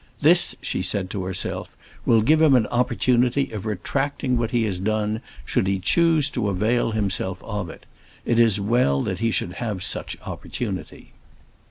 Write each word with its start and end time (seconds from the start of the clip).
"This," 0.21 0.55
she 0.63 0.81
said 0.81 1.11
to 1.11 1.25
herself, 1.25 1.77
"will 2.07 2.23
give 2.23 2.41
him 2.41 2.55
an 2.55 2.65
opportunity 2.71 3.51
of 3.51 3.67
retracting 3.67 4.35
what 4.35 4.49
he 4.49 4.63
has 4.63 4.79
done 4.79 5.21
should 5.45 5.67
he 5.67 5.77
choose 5.77 6.27
to 6.31 6.49
avail 6.49 6.89
himself 6.93 7.37
of 7.43 7.69
it. 7.69 7.85
It 8.25 8.39
is 8.39 8.59
well 8.59 9.03
he 9.03 9.29
should 9.29 9.53
have 9.61 9.83
such 9.83 10.17
opportunity." 10.25 11.11